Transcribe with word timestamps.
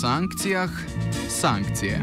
sankcijah 0.00 0.70
sankcije. 1.28 2.00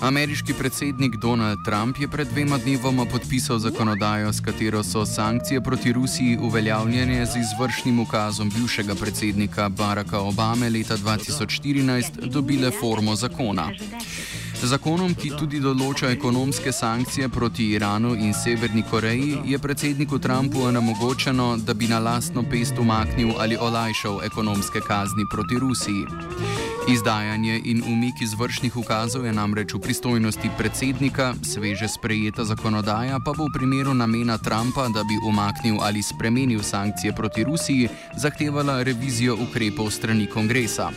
Ameriški 0.00 0.54
predsednik 0.58 1.16
Donald 1.16 1.58
Trump 1.64 1.96
je 2.00 2.08
pred 2.08 2.28
dvema 2.28 2.58
dnevoma 2.58 3.04
podpisal 3.04 3.58
zakonodajo, 3.58 4.32
s 4.32 4.40
katero 4.40 4.82
so 4.82 5.06
sankcije 5.06 5.60
proti 5.60 5.92
Rusiji 5.92 6.38
uveljavljene 6.42 7.26
z 7.26 7.30
izvršnim 7.38 8.00
ukazom 8.00 8.50
bivšega 8.50 8.94
predsednika 8.94 9.68
Baracka 9.68 10.20
Obame 10.20 10.70
leta 10.70 10.96
2014 10.96 12.04
dobile 12.30 12.70
formo 12.70 13.14
zakona. 13.14 13.70
Zakonom, 14.66 15.12
ki 15.14 15.30
tudi 15.38 15.60
določa 15.62 16.10
ekonomske 16.10 16.72
sankcije 16.74 17.28
proti 17.28 17.68
Iranu 17.76 18.14
in 18.18 18.34
Severni 18.34 18.82
Koreji, 18.90 19.38
je 19.46 19.58
predsedniku 19.58 20.18
Trumpu 20.18 20.64
onemogočeno, 20.66 21.56
da 21.62 21.74
bi 21.74 21.86
na 21.88 21.98
lastno 21.98 22.42
pest 22.42 22.78
umaknil 22.78 23.36
ali 23.38 23.56
olajšal 23.56 24.24
ekonomske 24.26 24.80
kazni 24.80 25.28
proti 25.30 25.58
Rusiji. 25.62 26.67
Izdajanje 26.88 27.60
in 27.64 27.82
umik 27.86 28.22
izvršnih 28.22 28.76
ukazov 28.76 29.26
je 29.26 29.32
namreč 29.32 29.74
v 29.74 29.80
pristojnosti 29.80 30.48
predsednika, 30.58 31.34
sveže 31.44 31.88
sprejeta 31.88 32.44
zakonodaja 32.48 33.20
pa 33.20 33.36
bo 33.36 33.44
v 33.44 33.52
primeru 33.52 33.92
namena 33.94 34.38
Trumpa, 34.40 34.88
da 34.88 35.04
bi 35.04 35.20
umaknil 35.28 35.76
ali 35.84 36.00
spremenil 36.02 36.64
sankcije 36.64 37.12
proti 37.12 37.44
Rusiji, 37.44 37.88
zahtevala 38.16 38.82
revizijo 38.82 39.36
ukrepov 39.36 39.90
strani 39.92 40.26
kongresa. 40.26 40.88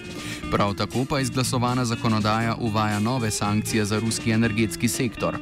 Prav 0.52 0.80
tako 0.80 1.04
pa 1.09 1.20
izglasovana 1.20 1.86
zakonodaja 1.86 2.55
uvaja 2.55 3.00
nove 3.00 3.31
sankcije 3.31 3.86
za 3.86 4.00
ruski 4.00 4.31
energetski 4.31 4.88
sektor. 4.88 5.38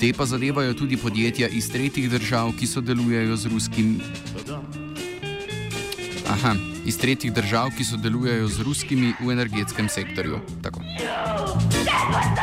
Te 0.00 0.12
pa 0.12 0.26
zadevajo 0.26 0.74
tudi 0.74 0.96
podjetja 0.96 1.48
iz 1.48 1.70
tretjih 1.70 2.10
držav, 2.10 2.52
ki 2.58 2.66
sodelujejo 2.66 3.36
z 3.36 3.46
ruskim. 3.46 4.00
Aha, 6.34 6.54
iz 6.84 6.96
tretjih 6.98 7.32
držav, 7.32 7.70
ki 7.78 7.84
sodelujejo 7.86 8.48
z 8.48 8.66
ruskimi 8.66 9.12
v 9.20 9.30
energetskem 9.30 9.88
sektorju. 9.88 10.40
Tako. 10.62 10.80
I 10.82 10.96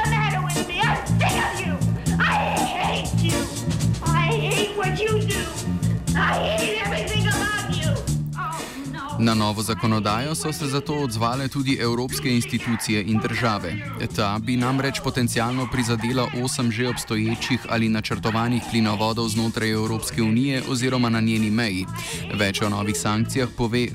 hate 0.08 0.36
everything 0.38 0.80
about 6.16 6.64
you! 6.64 6.71
Na 9.22 9.36
novo 9.36 9.62
zakonodajo 9.62 10.36
so 10.36 10.54
se 10.54 10.68
zato 10.68 10.94
odzvale 10.94 11.48
tudi 11.48 11.78
evropske 11.82 12.36
institucije 12.36 13.04
in 13.04 13.20
države. 13.20 13.76
Ta 14.16 14.40
bi 14.40 14.58
namreč 14.58 15.00
potencialno 15.04 15.68
prizadela 15.72 16.28
osem 16.44 16.72
že 16.72 16.90
obstoječih 16.90 17.60
ali 17.70 17.90
načrtovanih 17.90 18.64
plinovodov 18.72 19.28
znotraj 19.28 19.72
Evropske 19.72 20.22
unije 20.24 20.64
oziroma 20.70 21.10
na 21.10 21.20
njeni 21.22 21.50
meji. 21.50 21.86
Več 22.34 22.62
o 22.62 22.70
novih 22.70 22.98
sankcijah 22.98 23.50
pove 23.58 23.88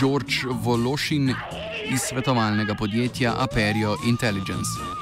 George 0.00 0.34
Vološin 0.62 1.34
iz 1.90 2.00
svetovalnega 2.00 2.74
podjetja 2.74 3.34
Aperio 3.38 3.96
Intelligence. 4.06 4.97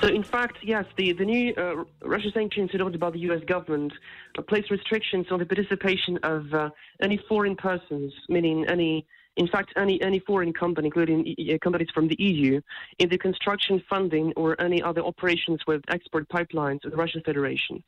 So, 0.00 0.08
in 0.08 0.22
fact, 0.22 0.58
yes, 0.62 0.86
the, 0.96 1.12
the 1.12 1.26
new 1.26 1.52
uh, 1.56 1.84
Russia 2.02 2.30
sanctions 2.32 2.70
adopted 2.72 3.00
by 3.00 3.10
the 3.10 3.18
US 3.30 3.44
government 3.44 3.92
uh, 4.38 4.42
place 4.42 4.64
restrictions 4.70 5.26
on 5.30 5.38
the 5.38 5.44
participation 5.44 6.18
of 6.22 6.54
uh, 6.54 6.70
any 7.02 7.18
foreign 7.28 7.54
persons, 7.54 8.14
meaning 8.30 8.64
any, 8.66 9.06
in 9.36 9.46
fact, 9.46 9.74
any, 9.76 10.00
any 10.00 10.18
foreign 10.20 10.54
company, 10.54 10.86
including 10.86 11.36
companies 11.62 11.88
from 11.92 12.08
the 12.08 12.16
EU, 12.18 12.62
in 12.98 13.10
the 13.10 13.18
construction, 13.18 13.82
funding, 13.90 14.32
or 14.36 14.58
any 14.58 14.82
other 14.82 15.04
operations 15.04 15.60
with 15.66 15.82
export 15.88 16.26
pipelines 16.30 16.82
of 16.86 16.92
the 16.92 16.96
Russian 16.96 17.22
Federation. 17.22 17.84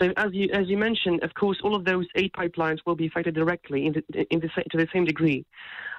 So, 0.00 0.14
as 0.16 0.32
you, 0.32 0.48
as 0.54 0.66
you 0.68 0.78
mentioned, 0.78 1.22
of 1.22 1.34
course, 1.34 1.58
all 1.62 1.74
of 1.74 1.84
those 1.84 2.06
eight 2.14 2.32
pipelines 2.32 2.78
will 2.86 2.96
be 2.96 3.06
affected 3.06 3.34
directly 3.34 3.84
in 3.84 3.92
the, 3.92 4.22
in 4.30 4.40
the, 4.40 4.48
to 4.48 4.78
the 4.78 4.88
same 4.94 5.04
degree. 5.04 5.44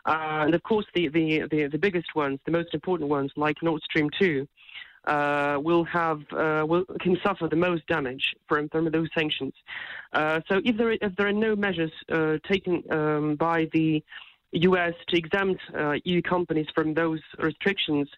Uh, 0.05 0.45
and 0.45 0.55
of 0.55 0.63
course, 0.63 0.85
the, 0.95 1.07
the, 1.09 1.43
the, 1.51 1.67
the 1.67 1.77
biggest 1.77 2.15
ones, 2.15 2.39
the 2.45 2.51
most 2.51 2.73
important 2.73 3.09
ones, 3.11 3.31
like 3.35 3.61
Nord 3.61 3.83
Stream 3.83 4.09
2, 4.19 4.47
uh, 5.05 5.57
will 5.61 5.83
have 5.83 6.21
uh, 6.31 6.63
will 6.67 6.85
can 6.99 7.17
suffer 7.23 7.47
the 7.47 7.55
most 7.55 7.85
damage 7.87 8.35
from, 8.47 8.69
from 8.69 8.89
those 8.91 9.09
sanctions. 9.15 9.53
Uh, 10.13 10.39
so 10.47 10.61
if 10.63 10.77
there 10.77 10.91
if 10.91 11.15
there 11.17 11.27
are 11.27 11.33
no 11.33 11.55
measures 11.55 11.91
uh, 12.11 12.37
taken 12.49 12.83
um, 12.91 13.35
by 13.35 13.67
the 13.73 14.03
U.S. 14.53 14.93
to 15.07 15.17
exempt 15.17 15.61
uh, 15.77 15.93
EU 16.03 16.21
companies 16.21 16.67
from 16.75 16.93
those 16.93 17.21
restrictions. 17.39 18.09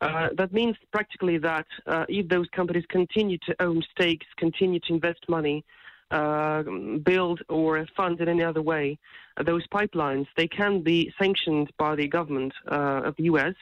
Uh, 0.00 0.28
that 0.36 0.52
means 0.52 0.76
practically 0.92 1.38
that 1.38 1.66
if 2.08 2.28
those 2.28 2.48
companies 2.48 2.84
continue 2.88 3.38
to 3.46 3.54
own 3.60 3.80
stakes, 3.92 4.26
continue 4.36 4.80
to 4.80 4.92
invest 4.92 5.20
money, 5.28 5.64
build 6.10 7.40
or 7.48 7.86
fund 7.96 8.20
in 8.20 8.28
any 8.28 8.42
other 8.42 8.60
way 8.60 8.98
those 9.46 9.66
pipelines, 9.68 10.26
they 10.36 10.48
can 10.48 10.82
be 10.82 11.12
sanctioned 11.18 11.70
by 11.78 11.94
the 11.94 12.08
government 12.08 12.52
of 12.66 13.14
the 13.16 13.24
U.S. 13.24 13.54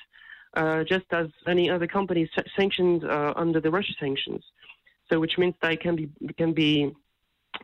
Uh, 0.55 0.85
just 0.85 1.07
as 1.13 1.29
any 1.47 1.71
other 1.71 1.87
companies 1.87 2.29
sanctioned 2.55 3.05
uh, 3.05 3.33
under 3.37 3.59
the 3.59 3.71
Russia 3.71 3.95
sanctions. 3.99 4.45
So, 5.11 5.19
which 5.19 5.39
means 5.39 5.55
they 5.63 5.77
can 5.77 5.97
be 5.97 6.11
can 6.37 6.53
be 6.53 6.93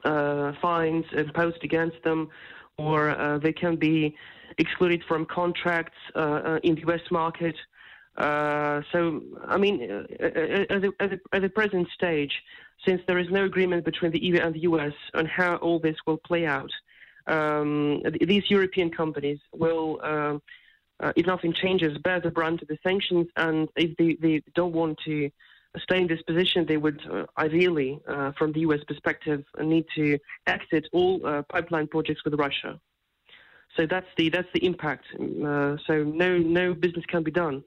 uh, 0.04 0.53
fines 0.62 1.04
imposed 1.12 1.62
against 1.65 2.03
them, 2.03 2.31
or 2.78 3.10
uh, 3.10 3.38
they 3.38 3.53
can 3.53 3.76
be 3.76 4.16
excluded 4.56 5.04
from 5.06 5.26
contracts 5.26 5.99
uh, 6.15 6.60
in 6.62 6.76
the 6.76 6.81
U.S. 6.82 7.03
market. 7.10 7.56
so, 8.19 9.22
I 9.47 9.59
mean, 9.59 9.82
at 10.19 10.81
the, 10.81 10.93
at, 10.99 11.10
the, 11.10 11.20
at 11.34 11.43
the 11.43 11.50
present 11.50 11.88
stage, 11.91 12.32
since 12.87 13.03
there 13.06 13.19
is 13.19 13.28
no 13.31 13.44
agreement 13.44 13.84
between 13.84 14.12
the 14.12 14.25
EU 14.25 14.38
and 14.38 14.55
the 14.55 14.60
US 14.60 14.94
on 15.12 15.26
how 15.26 15.56
all 15.56 15.78
this 15.78 15.97
will 16.06 16.19
play 16.19 16.47
out, 16.47 16.70
um, 17.26 18.03
these 18.20 18.44
European 18.50 18.91
companies 18.91 19.41
will 19.53 20.00
uh, 21.00 21.12
if 21.16 21.26
nothing 21.26 21.53
changes, 21.53 21.97
bear 21.98 22.20
the 22.20 22.31
brunt 22.31 22.62
of 22.62 22.69
the 22.69 22.78
sanctions. 22.82 23.28
And 23.36 23.69
if 23.76 23.97
they, 23.97 24.14
they 24.14 24.42
don't 24.54 24.72
want 24.72 24.98
to 25.04 25.31
stay 25.78 26.00
in 26.00 26.06
this 26.09 26.22
position, 26.22 26.66
they 26.66 26.76
would 26.76 27.00
uh, 27.10 27.26
ideally, 27.38 28.00
uh, 28.09 28.32
from 28.32 28.53
the 28.53 28.60
US 28.60 28.81
perspective, 28.86 29.44
need 29.60 29.87
to 29.94 30.19
exit 30.47 30.88
all 30.92 31.25
uh, 31.25 31.42
pipeline 31.42 31.87
projects 31.87 32.25
with 32.25 32.34
Russia. 32.34 32.81
So 33.76 33.87
that's 33.87 34.06
the 34.16 34.28
that's 34.31 34.48
the 34.54 34.64
impact. 34.64 35.04
Uh, 35.14 35.76
so 35.87 36.03
no 36.03 36.38
no 36.38 36.75
business 36.75 37.04
can 37.06 37.22
be 37.22 37.31
done. 37.31 37.62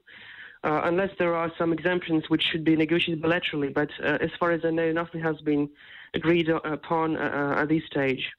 Uh, 0.64 0.82
unless 0.84 1.10
there 1.18 1.34
are 1.34 1.50
some 1.58 1.72
exemptions 1.72 2.28
which 2.28 2.42
should 2.42 2.64
be 2.64 2.76
negotiated 2.76 3.22
bilaterally. 3.22 3.72
But 3.72 3.90
as 4.00 4.30
far 4.38 4.52
as 4.52 4.64
I 4.64 4.70
know, 4.70 4.92
nothing 4.92 5.20
has 5.20 5.40
been 5.40 5.68
agreed 6.14 6.48
upon 6.48 7.16
at 7.16 7.68
this 7.68 7.84
stage. 7.86 8.30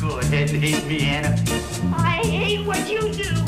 Go 0.00 0.18
ahead 0.18 0.50
and 0.50 0.62
hate 0.62 0.86
me, 0.86 1.00
Anna. 1.00 1.36
I 1.94 2.22
hate 2.24 2.66
what 2.66 2.88
you 2.88 3.12
do. 3.12 3.45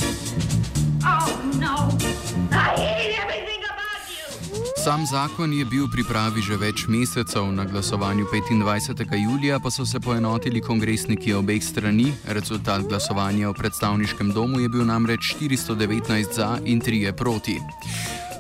Sam 4.89 5.07
zakon 5.07 5.53
je 5.53 5.65
bil 5.65 5.85
v 5.85 5.91
pripravi 5.93 6.41
že 6.41 6.57
več 6.57 6.87
mesecev, 6.89 7.45
na 7.53 7.65
glasovanju 7.69 8.25
25. 8.33 9.05
julija 9.21 9.59
pa 9.61 9.71
so 9.71 9.85
se 9.87 10.01
poenotili 10.01 10.61
kongresniki 10.61 11.35
obeh 11.35 11.63
strani. 11.63 12.15
Rezultat 12.25 12.89
glasovanja 12.89 13.51
v 13.51 13.55
predstavniškem 13.55 14.33
domu 14.33 14.61
je 14.61 14.69
bil 14.69 14.89
namreč 14.89 15.35
419 15.37 16.33
za 16.33 16.59
in 16.65 16.81
3 16.81 17.13
proti. 17.13 17.61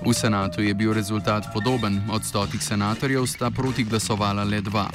V 0.06 0.14
senatu 0.14 0.62
je 0.62 0.74
bil 0.74 0.94
rezultat 0.94 1.52
podoben, 1.52 2.00
od 2.08 2.24
stotih 2.24 2.62
senatorjev 2.62 3.26
sta 3.26 3.50
proti 3.50 3.84
glasovala 3.84 4.44
le 4.44 4.60
dva. 4.60 4.88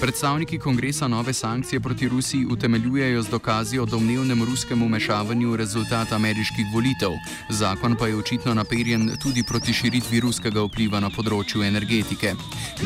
Predstavniki 0.00 0.58
kongresa 0.58 1.08
nove 1.08 1.32
sankcije 1.32 1.80
proti 1.80 2.08
Rusiji 2.08 2.46
utemeljujejo 2.46 3.22
z 3.22 3.28
dokazi 3.28 3.78
o 3.78 3.86
domnevnem 3.86 4.44
ruskem 4.44 4.82
umešavanju 4.82 5.50
v 5.50 5.56
rezultat 5.56 6.12
ameriških 6.12 6.66
volitev. 6.74 7.10
Zakon 7.50 7.96
pa 7.96 8.06
je 8.06 8.16
očitno 8.16 8.54
naperjen 8.54 9.10
tudi 9.22 9.42
proti 9.42 9.72
širitvi 9.72 10.20
ruskega 10.20 10.62
vpliva 10.62 11.00
na 11.00 11.10
področju 11.10 11.62
energetike. 11.66 12.34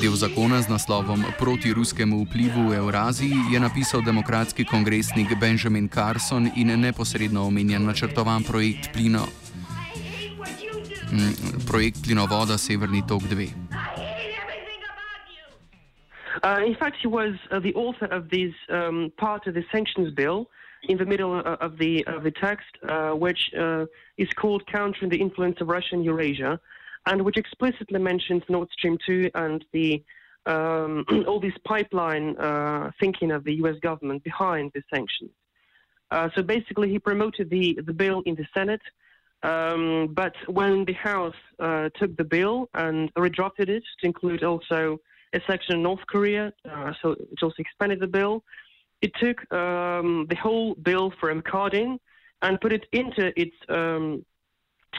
Del 0.00 0.16
zakona 0.16 0.62
z 0.62 0.72
naslovom 0.72 1.24
Proti 1.38 1.72
ruskemu 1.72 2.24
vplivu 2.24 2.68
v 2.70 2.76
Euraziji 2.80 3.52
je 3.52 3.60
napisal 3.60 4.02
demokratski 4.02 4.64
kongresnik 4.64 5.34
Benjamin 5.40 5.88
Carson 5.88 6.50
in 6.56 6.80
neposredno 6.80 7.46
omenjen 7.46 7.84
načrtovan 7.84 8.42
projekt 8.42 8.92
plino. 8.92 9.28
Mm, 11.12 11.66
projekt 11.66 12.00
plinovoda 12.04 12.58
Severni 12.58 13.02
tok 13.06 13.22
2. 13.22 13.61
Uh, 16.42 16.60
in 16.66 16.74
fact, 16.74 16.96
he 17.00 17.06
was 17.06 17.34
uh, 17.50 17.60
the 17.60 17.72
author 17.74 18.06
of 18.06 18.28
this 18.28 18.52
um, 18.68 19.12
part 19.16 19.46
of 19.46 19.54
the 19.54 19.64
sanctions 19.70 20.12
bill 20.12 20.48
in 20.88 20.98
the 20.98 21.04
middle 21.04 21.34
uh, 21.34 21.56
of 21.60 21.78
the 21.78 22.04
of 22.06 22.24
the 22.24 22.32
text, 22.32 22.66
uh, 22.88 23.10
which 23.10 23.50
uh, 23.56 23.86
is 24.18 24.28
called 24.34 24.66
"Countering 24.66 25.08
the 25.08 25.20
Influence 25.20 25.60
of 25.60 25.68
Russia 25.68 25.94
in 25.94 26.02
Eurasia," 26.02 26.58
and 27.06 27.22
which 27.22 27.36
explicitly 27.36 28.00
mentions 28.00 28.42
Nord 28.48 28.68
Stream 28.72 28.98
2 29.06 29.30
and 29.34 29.64
the 29.72 30.02
um, 30.46 31.04
all 31.28 31.38
this 31.38 31.56
pipeline 31.64 32.36
uh, 32.36 32.90
thinking 32.98 33.30
of 33.30 33.44
the 33.44 33.54
U.S. 33.62 33.76
government 33.80 34.24
behind 34.24 34.72
the 34.74 34.82
sanctions. 34.92 35.30
so 36.34 36.42
basically, 36.42 36.88
he 36.90 36.98
promoted 36.98 37.50
the 37.50 37.78
the 37.86 37.92
bill 37.92 38.22
in 38.26 38.34
the 38.34 38.46
Senate. 38.52 38.82
Um, 39.44 40.08
but 40.14 40.34
when 40.46 40.84
the 40.84 40.92
House 40.92 41.42
took 41.98 42.16
the 42.16 42.24
bill 42.24 42.68
and 42.74 43.14
redrafted 43.14 43.68
it 43.68 43.84
to 44.00 44.06
include 44.06 44.42
also 44.42 44.98
a 45.32 45.40
section 45.46 45.76
in 45.76 45.82
North 45.82 46.06
Korea, 46.06 46.52
uh, 46.70 46.92
so 47.00 47.12
it 47.12 47.42
also 47.42 47.54
expanded 47.58 48.00
the 48.00 48.06
bill. 48.06 48.42
it 49.00 49.12
took 49.20 49.38
um, 49.52 50.26
the 50.30 50.36
whole 50.36 50.74
bill 50.76 51.12
from 51.20 51.42
Cardin 51.42 51.98
and 52.42 52.60
put 52.60 52.72
it 52.72 52.86
into 52.92 53.32
its 53.40 53.56
um, 53.68 54.24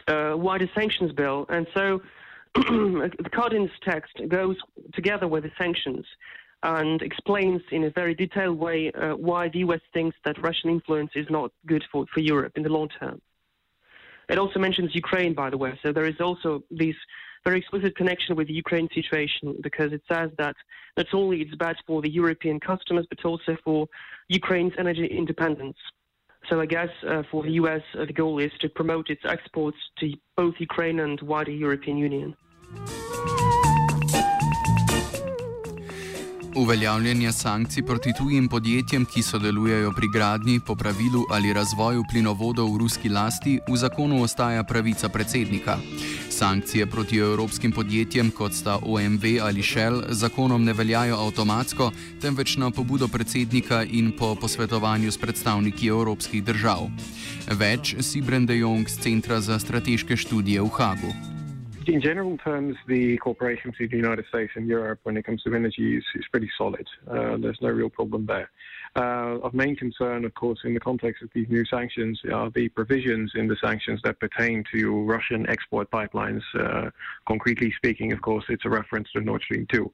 uh, 0.08 0.34
wider 0.36 0.70
sanctions 0.76 1.12
bill. 1.14 1.46
And 1.50 1.66
so 1.74 2.02
the 2.56 3.30
Cardin's 3.34 3.72
text 3.82 4.14
goes 4.28 4.58
together 4.94 5.28
with 5.28 5.44
the 5.44 5.52
sanctions 5.58 6.06
and 6.64 7.02
explains 7.02 7.62
in 7.72 7.84
a 7.86 7.90
very 7.90 8.16
detailed 8.16 8.58
way 8.58 8.92
uh, 8.92 9.16
why 9.16 9.50
the 9.50 9.60
US 9.60 9.82
thinks 9.94 10.16
that 10.26 10.42
Russian 10.42 10.70
influence 10.70 11.12
is 11.16 11.28
not 11.30 11.52
good 11.66 11.84
for, 11.92 12.06
for 12.14 12.20
Europe 12.20 12.54
in 12.56 12.64
the 12.64 12.70
long 12.70 12.90
term. 13.00 13.22
It 14.30 14.38
also 14.38 14.60
mentions 14.60 14.96
Ukraine, 14.96 15.34
by 15.34 15.50
the 15.50 15.58
way, 15.58 15.78
so 15.84 15.92
there 15.92 16.06
is 16.06 16.20
also 16.22 16.64
this 16.72 16.96
very 17.44 17.60
explicit 17.60 17.96
connection 17.96 18.36
with 18.36 18.48
the 18.48 18.54
Ukraine 18.54 18.88
situation 18.94 19.56
because 19.62 19.92
it 19.92 20.04
says 20.12 20.30
that 20.38 20.56
not 20.98 21.08
only 21.14 21.42
it's 21.42 21.56
bad 21.56 21.76
for 21.88 22.02
the 22.02 22.10
European 22.10 22.60
customers, 22.60 23.06
but 23.10 23.24
also 23.26 23.58
for 23.64 23.88
Ukraine's 24.30 24.74
energy 24.78 25.06
independence. 25.06 25.78
So 26.50 26.60
I 26.60 26.66
guess 26.66 26.90
uh, 27.08 27.24
for 27.32 27.44
the 27.44 27.52
US, 27.62 27.82
uh, 27.98 28.06
the 28.06 28.14
goal 28.14 28.40
is 28.40 28.52
to 28.62 28.70
promote 28.70 29.10
its 29.10 29.24
exports 29.26 29.78
to 30.00 30.14
both 30.36 30.56
Ukraine 30.60 31.00
and 31.00 31.20
wider 31.22 31.52
European 31.52 31.98
Union. 31.98 32.36
Uveljavljanje 36.56 37.32
sankcij 37.32 37.84
proti 37.86 38.14
tujim 38.18 38.48
podjetjem, 38.50 39.06
ki 39.06 39.22
sodelujejo 39.22 39.92
pri 39.92 40.08
gradnji, 40.14 40.60
popravilu 40.68 41.24
ali 41.30 41.54
razvoju 41.54 42.04
plinovodov 42.12 42.68
v 42.74 42.78
ruski 42.78 43.10
lasti, 43.10 43.60
v 43.68 43.76
zakonu 43.76 44.22
ostaja 44.24 44.64
pravica 44.64 45.10
predsednika. 45.10 45.78
Sankcije 46.44 46.86
proti 46.86 47.18
evropskim 47.18 47.72
podjetjem, 47.72 48.32
kot 48.32 48.52
sta 48.54 48.76
OMV 48.76 49.24
ali 49.42 49.62
Shell, 49.64 50.02
zakonom 50.10 50.64
ne 50.64 50.74
veljajo 50.74 51.16
avtomatsko, 51.16 51.92
temveč 52.22 52.58
na 52.58 52.72
pobudo 52.72 53.08
predsednika 53.08 53.84
in 53.84 54.12
po 54.20 54.36
posvetovanju 54.42 55.12
s 55.12 55.18
predstavniki 55.18 55.88
evropskih 55.88 56.44
držav. 56.44 56.90
Več 57.60 57.96
si 58.04 58.22
Brende 58.22 58.58
Jong 58.58 58.90
z 58.90 59.00
Centra 59.00 59.40
za 59.40 59.60
strateške 59.60 60.18
študije 60.18 60.62
v 60.62 60.68
Hagu. 60.68 61.14
in 61.88 62.00
general 62.00 62.38
terms, 62.38 62.76
the 62.88 63.18
cooperation 63.18 63.72
between 63.72 63.90
the 63.90 63.98
United 63.98 64.26
States 64.28 64.52
and 64.56 64.68
Europe 64.68 65.00
when 65.04 65.18
it 65.18 65.26
comes 65.26 65.44
to 65.44 65.54
energy 65.54 65.98
is, 65.98 66.04
is 66.16 66.26
pretty 66.32 66.50
solid. 66.58 66.88
Uh, 67.08 67.38
there's 67.38 67.62
no 67.62 67.70
real 67.70 67.90
problem 67.90 68.26
there. 68.26 68.50
Uh, 68.96 69.40
of 69.42 69.56
main 69.56 69.76
concern, 69.76 70.24
of 70.24 70.34
course, 70.36 70.60
in 70.66 70.74
the 70.76 70.80
context 70.80 71.24
of 71.24 71.30
these 71.34 71.48
new 71.50 71.66
sanctions 71.66 72.22
are 72.32 72.52
the 72.52 72.70
provisions 72.70 73.32
in 73.34 73.48
the 73.48 73.56
sanctions 73.64 74.00
that 74.04 74.20
pertain 74.20 74.64
to 74.72 75.02
Russian 75.04 75.50
export 75.50 75.90
pipelines. 75.90 76.44
Uh, 76.60 76.92
concretely 77.28 77.74
speaking, 77.76 78.12
of 78.14 78.22
course, 78.22 78.46
it's 78.50 78.66
a 78.66 78.70
reference 78.70 79.08
to 79.14 79.22
Nord 79.22 79.42
Stream 79.42 79.66
2. 79.74 79.92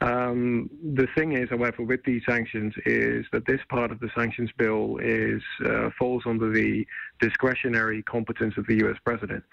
Um, 0.00 0.68
the 0.82 1.06
thing 1.14 1.34
is, 1.34 1.50
however, 1.50 1.84
with 1.84 2.02
these 2.04 2.22
sanctions 2.28 2.74
is 2.84 3.24
that 3.30 3.46
this 3.46 3.60
part 3.68 3.92
of 3.92 4.00
the 4.00 4.10
sanctions 4.16 4.50
bill 4.58 4.98
is 5.00 5.40
uh, 5.64 5.90
falls 5.96 6.24
under 6.26 6.50
the 6.50 6.84
discretionary 7.20 8.02
competence 8.02 8.54
of 8.56 8.66
the 8.66 8.74
U.S. 8.78 8.96
president. 9.04 9.44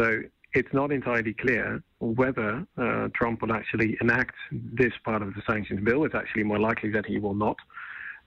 So 0.00 0.22
it's 0.54 0.72
not 0.72 0.92
entirely 0.92 1.34
clear 1.34 1.82
whether 1.98 2.66
uh, 2.78 3.08
Trump 3.14 3.42
will 3.42 3.52
actually 3.52 3.98
enact 4.00 4.34
this 4.50 4.92
part 5.04 5.20
of 5.20 5.34
the 5.34 5.42
sanctions 5.46 5.84
bill. 5.84 6.04
It's 6.04 6.14
actually 6.14 6.44
more 6.44 6.58
likely 6.58 6.90
that 6.92 7.04
he 7.04 7.18
will 7.18 7.34
not. 7.34 7.58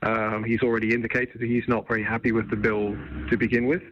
Um, 0.03 0.44
he's 0.44 0.62
already 0.62 0.94
indicated 0.94 1.39
that 1.39 1.48
he's 1.48 1.68
not 1.68 1.88
very 1.88 2.03
happy 2.03 2.31
with 2.31 2.50
the 2.50 2.56
bill 2.56 2.98
to 3.30 3.38
begin 3.38 3.68
with. 3.68 3.83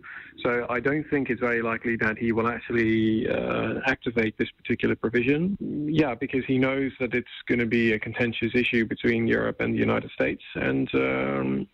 So 0.44 0.65
I 0.69 0.79
don't 0.79 1.03
think 1.09 1.29
it's 1.29 1.39
very 1.39 1.61
likely 1.61 1.97
that 1.97 2.17
he 2.17 2.31
will 2.31 2.47
actually 2.47 3.29
uh, 3.29 3.79
activate 3.85 4.38
this 4.38 4.50
particular 4.51 4.95
provision. 4.95 5.57
Yeah, 5.91 6.15
because 6.15 6.45
he 6.45 6.57
knows 6.57 6.91
that 7.00 7.13
it's 7.13 7.27
going 7.47 7.59
to 7.59 7.65
be 7.65 7.94
a 7.94 8.00
contentious 8.00 8.51
issue 8.56 8.85
between 8.85 9.27
Europe 9.27 9.59
and 9.59 9.73
the 9.73 9.79
United 9.79 10.11
States. 10.11 10.41
And 10.56 10.89
um, 10.95 11.67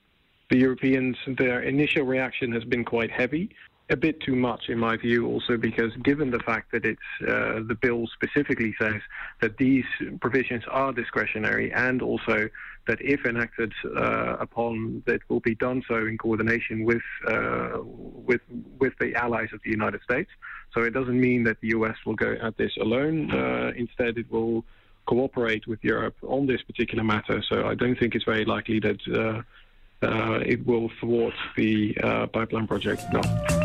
the 0.49 0.57
Europeans, 0.57 1.15
their 1.37 1.61
initial 1.61 2.05
reaction 2.05 2.51
has 2.53 2.63
been 2.63 2.83
quite 2.83 3.11
heavy 3.11 3.51
a 3.89 3.95
bit 3.95 4.19
too 4.21 4.35
much 4.35 4.69
in 4.69 4.79
my 4.79 4.97
view 4.97 5.27
also 5.27 5.57
because 5.57 5.91
given 6.03 6.31
the 6.31 6.39
fact 6.39 6.71
that 6.71 6.85
it's 6.85 6.99
uh, 7.21 7.61
the 7.67 7.77
bill 7.79 8.07
specifically 8.07 8.73
says 8.79 8.99
that 9.41 9.57
these 9.57 9.85
provisions 10.21 10.63
are 10.69 10.91
discretionary 10.91 11.71
and 11.71 12.01
also 12.01 12.49
that 12.87 13.01
if 13.01 13.25
enacted 13.25 13.73
uh, 13.95 14.37
upon 14.39 15.03
that 15.05 15.21
will 15.29 15.39
be 15.39 15.55
done 15.55 15.83
so 15.87 15.95
in 15.95 16.17
coordination 16.17 16.83
with 16.83 17.01
uh, 17.27 17.79
with 18.25 18.41
with 18.79 18.93
the 18.99 19.15
allies 19.15 19.49
of 19.53 19.59
the 19.63 19.71
United 19.71 20.01
States. 20.03 20.29
So 20.73 20.81
it 20.81 20.91
doesn't 20.91 21.19
mean 21.19 21.43
that 21.45 21.57
the 21.61 21.69
US 21.69 21.97
will 22.05 22.15
go 22.15 22.35
at 22.41 22.57
this 22.57 22.75
alone. 22.77 23.31
Uh, 23.31 23.71
instead 23.75 24.17
it 24.17 24.31
will 24.31 24.65
cooperate 25.05 25.67
with 25.67 25.83
Europe 25.83 26.15
on 26.23 26.47
this 26.47 26.61
particular 26.63 27.03
matter. 27.03 27.43
So 27.49 27.67
I 27.67 27.75
don't 27.75 27.97
think 27.97 28.15
it's 28.15 28.25
very 28.25 28.45
likely 28.45 28.79
that 28.79 29.01
uh, 29.07 30.05
uh, 30.05 30.39
it 30.39 30.65
will 30.65 30.89
thwart 30.99 31.35
the 31.55 31.93
pipeline 32.33 32.67
project. 32.67 33.03
No 33.11 33.64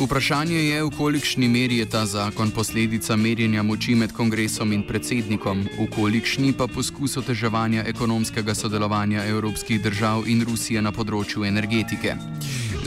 Vprašanje 0.00 0.56
je, 0.56 0.84
v 0.84 0.90
kolikšni 0.96 1.48
meri 1.48 1.76
je 1.76 1.84
ta 1.84 2.06
zakon 2.08 2.50
posledica 2.50 3.16
merjenja 3.20 3.60
moči 3.62 3.92
med 3.94 4.14
kongresom 4.16 4.72
in 4.72 4.80
predsednikom, 4.80 5.66
v 5.76 5.86
kolikšni 5.92 6.54
pa 6.56 6.64
poskus 6.64 7.18
oteževanja 7.20 7.84
ekonomskega 7.84 8.54
sodelovanja 8.56 9.26
evropskih 9.28 9.82
držav 9.82 10.24
in 10.24 10.40
Rusije 10.48 10.80
na 10.80 10.88
področju 10.88 11.44
energetike. 11.44 12.16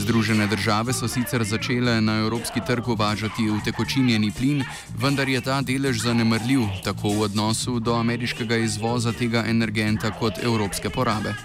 Združene 0.02 0.48
države 0.50 0.90
so 0.90 1.06
sicer 1.06 1.44
začele 1.46 2.00
na 2.02 2.18
evropski 2.24 2.58
trg 2.66 2.88
uvažati 2.88 3.46
utekočinjeni 3.46 4.32
plin, 4.34 4.64
vendar 4.98 5.30
je 5.30 5.40
ta 5.40 5.60
delež 5.62 6.02
zanemrljiv 6.02 6.66
tako 6.82 7.14
v 7.14 7.30
odnosu 7.30 7.78
do 7.78 7.94
ameriškega 7.94 8.58
izvoza 8.66 9.14
tega 9.14 9.46
energenta 9.46 10.10
kot 10.10 10.42
evropske 10.42 10.90
porabe. 10.90 11.38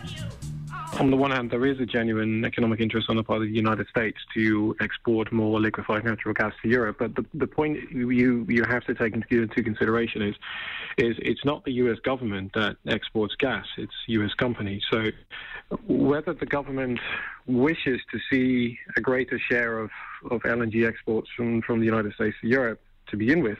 On 0.99 1.11
the 1.11 1.17
one 1.17 1.31
hand, 1.31 1.49
there 1.49 1.65
is 1.65 1.79
a 1.79 1.85
genuine 1.85 2.43
economic 2.43 2.81
interest 2.81 3.09
on 3.09 3.15
the 3.15 3.23
part 3.23 3.41
of 3.41 3.47
the 3.47 3.53
United 3.53 3.87
States 3.87 4.17
to 4.33 4.75
export 4.81 5.31
more 5.31 5.59
liquefied 5.59 6.03
natural 6.03 6.33
gas 6.33 6.53
to 6.61 6.69
Europe. 6.69 6.97
But 6.99 7.15
the, 7.15 7.25
the 7.33 7.47
point 7.47 7.89
you 7.91 8.45
you 8.49 8.63
have 8.65 8.83
to 8.85 8.93
take 8.93 9.13
into, 9.13 9.47
consideration 9.63 10.21
is 10.21 10.35
is 10.97 11.15
it's 11.19 11.45
not 11.45 11.63
the 11.63 11.71
U.S. 11.83 11.99
government 12.03 12.51
that 12.53 12.75
exports 12.87 13.35
gas; 13.35 13.65
it's 13.77 13.93
U.S. 14.07 14.33
companies. 14.33 14.83
So 14.91 15.05
whether 15.87 16.33
the 16.33 16.45
government 16.45 16.99
wishes 17.47 18.01
to 18.11 18.19
see 18.29 18.77
a 18.97 19.01
greater 19.01 19.39
share 19.39 19.79
of, 19.79 19.89
of 20.29 20.41
LNG 20.41 20.87
exports 20.87 21.29
from, 21.35 21.61
from 21.61 21.79
the 21.79 21.85
United 21.85 22.13
States 22.13 22.35
to 22.41 22.47
Europe 22.47 22.81
to 23.07 23.17
begin 23.17 23.41
with 23.41 23.57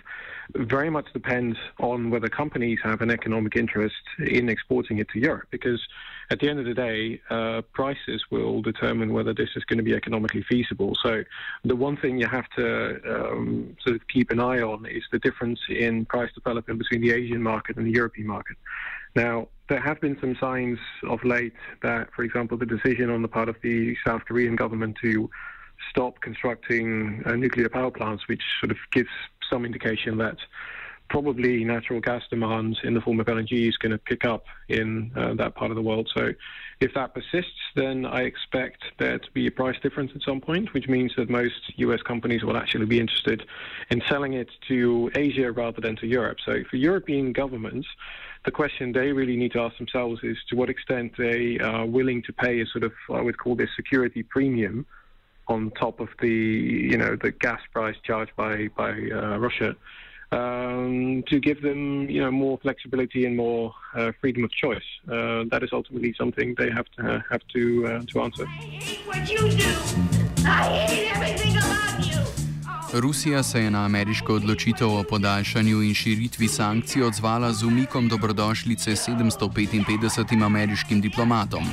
very 0.55 0.89
much 0.89 1.11
depends 1.13 1.57
on 1.79 2.09
whether 2.09 2.27
companies 2.27 2.79
have 2.83 3.01
an 3.01 3.11
economic 3.11 3.55
interest 3.55 3.95
in 4.19 4.49
exporting 4.49 4.97
it 4.99 5.07
to 5.09 5.19
Europe. 5.19 5.47
Because 5.51 5.81
at 6.31 6.39
the 6.39 6.49
end 6.49 6.59
of 6.59 6.65
the 6.65 6.73
day, 6.73 7.21
uh, 7.29 7.61
prices 7.73 8.23
will 8.31 8.61
determine 8.61 9.13
whether 9.13 9.33
this 9.33 9.49
is 9.55 9.63
going 9.65 9.77
to 9.77 9.83
be 9.83 9.93
economically 9.93 10.43
feasible. 10.43 10.95
So 11.03 11.23
the 11.63 11.75
one 11.75 11.97
thing 11.97 12.19
you 12.19 12.27
have 12.27 12.49
to 12.57 12.99
um, 13.15 13.77
sort 13.83 13.95
of 13.95 14.07
keep 14.07 14.31
an 14.31 14.39
eye 14.39 14.61
on 14.61 14.85
is 14.85 15.03
the 15.11 15.19
difference 15.19 15.59
in 15.69 16.05
price 16.05 16.31
development 16.33 16.79
between 16.79 17.01
the 17.01 17.11
Asian 17.11 17.41
market 17.41 17.77
and 17.77 17.85
the 17.85 17.91
European 17.91 18.27
market. 18.27 18.57
Now, 19.15 19.47
there 19.69 19.79
have 19.79 19.99
been 20.01 20.17
some 20.19 20.35
signs 20.39 20.79
of 21.07 21.23
late 21.23 21.53
that, 21.83 22.09
for 22.15 22.23
example, 22.23 22.57
the 22.57 22.65
decision 22.65 23.09
on 23.09 23.21
the 23.21 23.27
part 23.27 23.49
of 23.49 23.55
the 23.61 23.95
South 24.05 24.25
Korean 24.25 24.55
government 24.55 24.97
to 25.01 25.29
stop 25.89 26.19
constructing 26.21 27.23
uh, 27.25 27.35
nuclear 27.35 27.69
power 27.69 27.91
plants, 27.91 28.27
which 28.27 28.41
sort 28.59 28.71
of 28.71 28.77
gives 28.91 29.09
some 29.49 29.65
indication 29.65 30.17
that 30.17 30.37
probably 31.09 31.63
natural 31.63 31.99
gas 31.99 32.21
demand 32.29 32.77
in 32.83 32.93
the 32.93 33.01
form 33.01 33.19
of 33.19 33.25
LNG 33.25 33.67
is 33.67 33.77
going 33.77 33.91
to 33.91 33.97
pick 33.97 34.25
up 34.25 34.45
in 34.67 35.11
uh, 35.15 35.33
that 35.33 35.55
part 35.55 35.71
of 35.71 35.75
the 35.75 35.81
world. 35.81 36.09
So 36.15 36.31
if 36.79 36.93
that 36.93 37.13
persists, 37.13 37.59
then 37.75 38.05
I 38.05 38.21
expect 38.21 38.83
there 38.99 39.17
to 39.17 39.31
be 39.31 39.47
a 39.47 39.51
price 39.51 39.77
difference 39.81 40.11
at 40.15 40.21
some 40.21 40.39
point, 40.39 40.73
which 40.73 40.87
means 40.87 41.11
that 41.17 41.29
most 41.29 41.77
US 41.77 42.01
companies 42.03 42.43
will 42.43 42.57
actually 42.57 42.85
be 42.85 42.99
interested 42.99 43.45
in 43.89 44.01
selling 44.07 44.33
it 44.33 44.49
to 44.67 45.11
Asia 45.15 45.51
rather 45.51 45.81
than 45.81 45.95
to 45.97 46.07
Europe. 46.07 46.37
So 46.45 46.63
for 46.69 46.77
European 46.77 47.33
governments, 47.33 47.87
the 48.45 48.51
question 48.51 48.93
they 48.93 49.11
really 49.11 49.35
need 49.35 49.51
to 49.53 49.59
ask 49.59 49.77
themselves 49.77 50.21
is 50.23 50.37
to 50.49 50.55
what 50.55 50.69
extent 50.69 51.13
they 51.17 51.59
are 51.59 51.85
willing 51.85 52.21
to 52.23 52.33
pay 52.33 52.61
a 52.61 52.65
sort 52.67 52.83
of, 52.83 52.93
I 53.13 53.21
would 53.21 53.37
call 53.37 53.55
this 53.55 53.69
security 53.75 54.23
premium 54.23 54.85
on 55.49 55.71
top 55.71 55.99
of 55.99 56.09
the 56.21 56.29
you 56.29 56.97
know 56.97 57.15
the 57.15 57.31
gas 57.31 57.59
price 57.73 57.95
charged 58.03 58.35
by 58.35 58.69
by 58.77 58.91
uh, 58.91 59.37
Russia 59.37 59.75
um, 60.31 61.23
to 61.27 61.39
give 61.39 61.61
them 61.61 62.09
you 62.09 62.21
know 62.21 62.31
more 62.31 62.57
flexibility 62.59 63.25
and 63.25 63.35
more 63.35 63.73
uh, 63.95 64.11
freedom 64.21 64.43
of 64.43 64.51
choice. 64.51 64.89
Uh, 65.07 65.43
that 65.51 65.61
is 65.63 65.71
ultimately 65.73 66.13
something 66.17 66.55
they 66.57 66.69
have 66.69 66.85
to 66.97 67.23
have 67.29 67.41
to 67.53 67.87
uh, 67.87 68.01
to 68.07 68.21
answer. 68.21 68.45
I 68.47 68.51
hate 68.51 69.07
what 69.07 69.29
you 69.29 69.49
do. 69.49 69.75
I 70.45 70.85
hate 70.87 71.15
everything 71.15 71.57
about 71.57 72.05
you. 72.07 72.28
Rusija 72.93 73.43
se 73.43 73.61
je 73.61 73.71
na 73.71 73.85
ameriško 73.85 74.33
odločitev 74.33 74.87
o 74.89 75.03
podaljšanju 75.09 75.81
in 75.83 75.93
širitvi 75.93 76.47
sankcij 76.47 77.03
odzvala 77.03 77.51
z 77.53 77.65
umikom 77.65 78.07
dobrodošlice 78.07 78.91
755 78.91 80.45
ameriškim 80.45 81.01
diplomatom. 81.01 81.63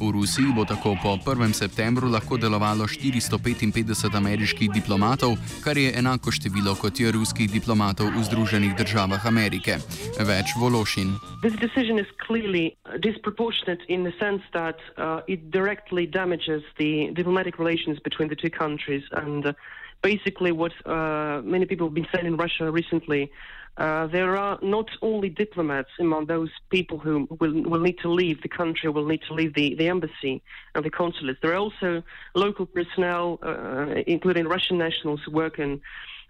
V 0.00 0.10
Rusiji 0.12 0.46
bo 0.56 0.64
tako 0.64 0.96
po 1.02 1.16
1. 1.32 1.52
septembru 1.52 2.08
lahko 2.08 2.36
delovalo 2.36 2.84
455 2.86 4.16
ameriških 4.16 4.70
diplomatov, 4.70 5.36
kar 5.64 5.78
je 5.78 5.92
enako 5.98 6.30
število 6.30 6.74
kot 6.74 7.00
je 7.00 7.12
ruskih 7.12 7.50
diplomatov 7.50 8.06
v 8.06 8.22
Združenih 8.22 8.76
državah 8.76 9.26
Amerike. 9.26 9.78
Več 10.18 10.54
Vološin. 10.60 11.18
This 11.42 11.56
decision 11.58 11.98
is 11.98 12.06
clearly 12.26 12.76
disproportionate 13.02 13.82
in 13.88 14.04
the 14.04 14.14
sense 14.22 14.42
that 14.52 14.78
uh, 14.96 15.20
it 15.26 15.50
directly 15.50 16.06
damages 16.06 16.62
the 16.78 17.10
diplomatic 17.12 17.58
relations 17.58 17.98
between 17.98 18.28
the 18.28 18.36
two 18.36 18.50
countries 18.50 19.02
and 19.12 19.46
uh, 19.46 19.52
basically 20.02 20.52
what 20.52 20.72
uh, 20.86 21.40
many 21.44 21.66
people 21.66 21.86
have 21.86 21.94
been 21.94 22.06
saying 22.14 22.26
in 22.26 22.36
Russia 22.36 22.70
recently. 22.70 23.30
Uh, 23.76 24.06
there 24.08 24.36
are 24.36 24.58
not 24.62 24.90
only 25.00 25.28
diplomats 25.28 25.88
among 25.98 26.26
those 26.26 26.50
people 26.70 26.98
who 26.98 27.26
will, 27.40 27.62
will 27.62 27.80
need 27.80 27.98
to 27.98 28.10
leave 28.10 28.42
the 28.42 28.48
country, 28.48 28.90
will 28.90 29.06
need 29.06 29.22
to 29.26 29.32
leave 29.32 29.54
the, 29.54 29.74
the 29.76 29.88
embassy 29.88 30.42
and 30.74 30.84
the 30.84 30.90
consulates. 30.90 31.38
There 31.40 31.52
are 31.52 31.56
also 31.56 32.02
local 32.34 32.66
personnel, 32.66 33.38
uh, 33.42 34.02
including 34.06 34.46
Russian 34.46 34.76
nationals, 34.76 35.20
who 35.24 35.30
work 35.30 35.58
in 35.58 35.80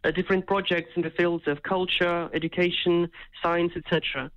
uh, 0.05 0.11
different 0.13 0.47
projects 0.47 0.91
in 0.97 1.03
the 1.03 1.11
fields 1.11 1.45
of 1.47 1.63
culture, 1.63 2.31
education, 2.35 3.11
science, 3.43 3.73
etc. 3.75 4.31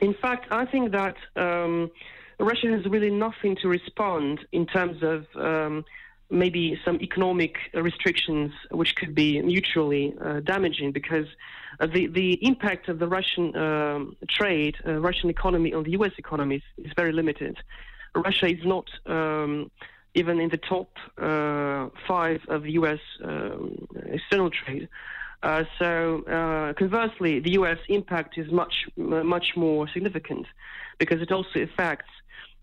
In 0.00 0.14
fact, 0.14 0.46
I 0.50 0.64
think 0.64 0.92
that 0.92 1.16
um, 1.36 1.90
Russia 2.38 2.68
has 2.68 2.84
really 2.86 3.10
nothing 3.10 3.56
to 3.62 3.68
respond 3.68 4.40
in 4.52 4.66
terms 4.66 5.02
of 5.02 5.26
um, 5.36 5.84
maybe 6.30 6.80
some 6.84 7.00
economic 7.00 7.56
restrictions 7.74 8.52
which 8.70 8.94
could 8.96 9.14
be 9.14 9.40
mutually 9.42 10.14
uh, 10.24 10.40
damaging 10.40 10.92
because 10.92 11.26
uh, 11.80 11.86
the, 11.86 12.06
the 12.06 12.44
impact 12.44 12.88
of 12.88 12.98
the 12.98 13.08
Russian 13.08 13.56
um, 13.56 14.16
trade, 14.28 14.76
uh, 14.86 15.00
Russian 15.00 15.30
economy 15.30 15.72
on 15.72 15.84
the 15.84 15.92
US 15.92 16.12
economy 16.18 16.56
is, 16.56 16.86
is 16.86 16.92
very 16.96 17.12
limited. 17.12 17.58
Russia 18.14 18.46
is 18.46 18.64
not 18.64 18.88
um, 19.06 19.70
even 20.14 20.40
in 20.40 20.48
the 20.50 20.56
top 20.56 20.90
uh, 21.18 21.88
five 22.06 22.40
of 22.48 22.62
the 22.62 22.72
US 22.72 23.00
um, 23.24 23.86
external 24.06 24.50
trade. 24.50 24.88
Uh, 25.42 25.64
so 25.78 26.22
uh, 26.24 26.72
conversely, 26.74 27.40
the 27.40 27.52
US 27.52 27.78
impact 27.88 28.36
is 28.36 28.50
much, 28.50 28.88
much 28.96 29.56
more 29.56 29.88
significant 29.88 30.46
because 30.98 31.22
it 31.22 31.32
also 31.32 31.60
affects 31.60 32.10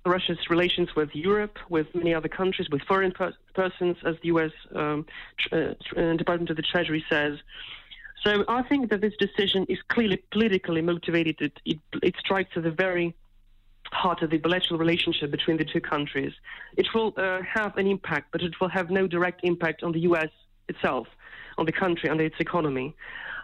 Russia's 0.07 0.49
relations 0.49 0.95
with 0.95 1.09
Europe, 1.13 1.57
with 1.69 1.93
many 1.93 2.13
other 2.13 2.27
countries, 2.27 2.69
with 2.69 2.81
foreign 2.83 3.11
per- 3.11 3.33
persons, 3.53 3.97
as 4.05 4.15
the 4.21 4.27
U.S. 4.27 4.51
Um, 4.73 5.05
tr- 5.39 5.73
uh, 5.97 6.13
Department 6.15 6.49
of 6.49 6.55
the 6.55 6.61
Treasury 6.61 7.03
says. 7.09 7.37
So 8.23 8.43
I 8.47 8.63
think 8.63 8.89
that 8.89 9.01
this 9.01 9.13
decision 9.17 9.65
is 9.69 9.77
clearly 9.89 10.17
politically 10.31 10.81
motivated. 10.81 11.39
It, 11.39 11.53
it, 11.65 11.79
it 12.01 12.15
strikes 12.19 12.51
at 12.55 12.63
the 12.63 12.71
very 12.71 13.15
heart 13.91 14.21
of 14.21 14.31
the 14.31 14.37
bilateral 14.37 14.79
relationship 14.79 15.31
between 15.31 15.57
the 15.57 15.65
two 15.65 15.79
countries. 15.79 16.33
It 16.75 16.87
will 16.93 17.13
uh, 17.15 17.41
have 17.41 17.77
an 17.77 17.87
impact, 17.87 18.31
but 18.31 18.41
it 18.41 18.59
will 18.59 18.69
have 18.69 18.89
no 18.89 19.07
direct 19.07 19.41
impact 19.43 19.83
on 19.83 19.91
the 19.91 20.01
U.S. 20.01 20.29
itself, 20.67 21.07
on 21.57 21.65
the 21.65 21.71
country, 21.71 22.09
on 22.09 22.19
its 22.19 22.35
economy 22.39 22.95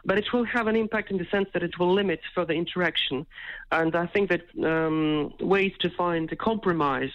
but 0.06 0.18
it 0.18 0.32
will 0.34 0.44
have 0.44 0.68
an 0.68 0.76
impact 0.76 1.12
in 1.12 1.18
the 1.18 1.26
sense 1.26 1.48
that 1.54 1.64
it 1.64 1.80
will 1.80 1.94
limit 1.94 2.22
further 2.36 2.54
interaction. 2.54 3.26
And 3.72 3.96
I 3.96 4.06
think 4.08 4.30
that 4.30 4.44
um, 4.64 5.34
ways 5.40 5.74
to 5.80 5.90
find 5.90 6.32
a 6.32 6.36
compromise, 6.36 7.12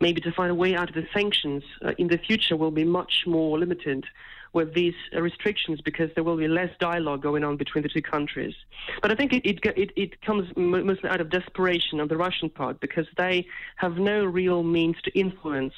maybe 0.00 0.20
to 0.22 0.32
find 0.32 0.50
a 0.50 0.54
way 0.54 0.74
out 0.74 0.88
of 0.88 0.94
the 0.94 1.06
sanctions 1.14 1.62
uh, 1.84 1.92
in 1.98 2.08
the 2.08 2.18
future, 2.18 2.56
will 2.56 2.70
be 2.70 2.84
much 2.84 3.24
more 3.26 3.58
limited 3.58 4.06
with 4.52 4.74
these 4.74 4.94
restrictions 5.14 5.80
because 5.80 6.10
there 6.14 6.24
will 6.24 6.36
be 6.36 6.48
less 6.48 6.70
dialogue 6.78 7.22
going 7.22 7.42
on 7.42 7.56
between 7.56 7.82
the 7.82 7.88
two 7.88 8.02
countries. 8.02 8.54
But 9.00 9.10
I 9.10 9.14
think 9.14 9.32
it, 9.32 9.46
it, 9.46 9.60
it, 9.76 9.90
it 9.96 10.22
comes 10.22 10.50
mostly 10.56 11.08
out 11.08 11.20
of 11.20 11.30
desperation 11.30 12.00
on 12.00 12.08
the 12.08 12.16
Russian 12.16 12.50
part 12.50 12.80
because 12.80 13.06
they 13.16 13.46
have 13.76 13.96
no 13.96 14.24
real 14.24 14.62
means 14.62 14.96
to 15.04 15.18
influence 15.18 15.72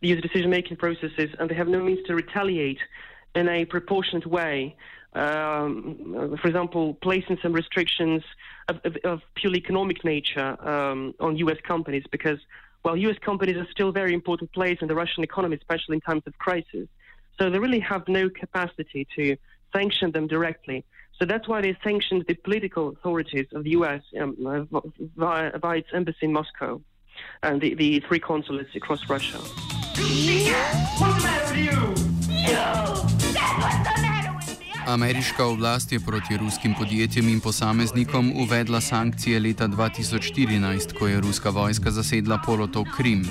these 0.00 0.20
decision 0.20 0.50
making 0.50 0.76
processes 0.76 1.30
and 1.38 1.50
they 1.50 1.54
have 1.54 1.66
no 1.66 1.82
means 1.82 2.06
to 2.06 2.14
retaliate 2.14 2.78
in 3.34 3.48
a 3.48 3.64
proportionate 3.64 4.26
way 4.26 4.76
um, 5.14 6.36
for 6.40 6.48
example, 6.48 6.94
placing 7.02 7.38
some 7.42 7.52
restrictions 7.52 8.22
of, 8.68 8.80
of, 8.84 8.96
of 9.04 9.20
purely 9.34 9.58
economic 9.58 10.04
nature 10.04 10.56
um, 10.66 11.14
on 11.20 11.36
U.S. 11.36 11.58
companies 11.66 12.04
because, 12.10 12.38
well, 12.84 12.96
U.S. 12.96 13.16
companies 13.24 13.56
are 13.56 13.66
still 13.70 13.92
very 13.92 14.12
important 14.12 14.52
players 14.52 14.78
in 14.80 14.88
the 14.88 14.94
Russian 14.94 15.22
economy, 15.22 15.56
especially 15.56 15.96
in 15.96 16.00
times 16.00 16.22
of 16.26 16.36
crisis. 16.38 16.88
So 17.38 17.50
they 17.50 17.58
really 17.58 17.80
have 17.80 18.08
no 18.08 18.28
capacity 18.28 19.06
to 19.16 19.36
sanction 19.72 20.12
them 20.12 20.26
directly. 20.26 20.84
So 21.18 21.24
that's 21.24 21.46
why 21.46 21.60
they 21.60 21.76
sanctioned 21.84 22.24
the 22.26 22.34
political 22.34 22.88
authorities 22.88 23.46
of 23.52 23.64
the 23.64 23.70
U.S. 23.70 24.02
Um, 24.20 24.68
via, 25.16 25.58
via, 25.58 25.78
its 25.78 25.88
embassy 25.92 26.18
in 26.22 26.32
Moscow 26.32 26.80
and 27.42 27.60
the, 27.60 27.74
the 27.74 28.00
three 28.00 28.18
consulates 28.18 28.74
across 28.74 29.08
Russia. 29.08 29.38
What's 29.38 31.22
the 31.22 31.22
matter 31.22 31.54
with? 31.54 31.98
You! 31.98 32.03
Ameriška 34.86 35.44
oblast 35.46 35.92
je 35.92 36.00
proti 36.00 36.36
ruskim 36.36 36.74
podjetjem 36.78 37.28
in 37.28 37.40
posameznikom 37.40 38.32
uvedla 38.42 38.80
sankcije 38.80 39.40
leta 39.40 39.68
2014, 39.68 40.98
ko 40.98 41.08
je 41.08 41.20
ruska 41.20 41.50
vojska 41.50 41.90
zasedla 41.90 42.38
polotok 42.46 42.86
Krim. 42.96 43.22